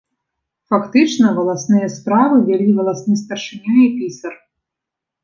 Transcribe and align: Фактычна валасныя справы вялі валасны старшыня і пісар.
Фактычна 0.73 1.33
валасныя 1.37 1.89
справы 1.97 2.37
вялі 2.47 2.67
валасны 2.79 3.13
старшыня 3.23 3.77
і 3.83 3.85
пісар. 3.99 4.33